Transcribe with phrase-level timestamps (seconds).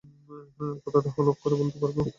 [0.83, 2.01] কথাটা হলফ করে বলতে পারবো।